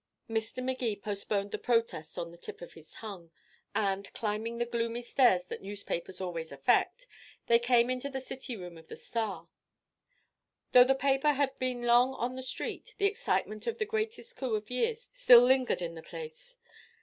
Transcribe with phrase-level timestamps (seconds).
[0.27, 0.63] Mr.
[0.63, 3.29] Magee postponed the protest on the tip of his tongue,
[3.75, 7.05] and, climbing the gloomy stairs that newspapers always affect,
[7.45, 9.47] they came into the city room of the Star.
[10.71, 14.55] Though the paper had been long on the street, the excitement of the greatest coup
[14.55, 16.57] of years still lingered in the place.